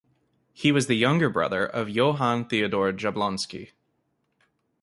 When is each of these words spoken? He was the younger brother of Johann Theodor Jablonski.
He 0.51 0.71
was 0.71 0.87
the 0.87 0.95
younger 0.95 1.29
brother 1.29 1.63
of 1.63 1.87
Johann 1.87 2.45
Theodor 2.45 2.91
Jablonski. 2.91 3.73